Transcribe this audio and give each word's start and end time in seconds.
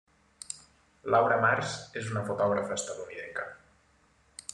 Laura 1.15 1.35
Mars 1.43 1.75
és 2.01 2.09
una 2.13 2.23
fotògrafa 2.31 2.79
estatunidenca. 2.81 3.47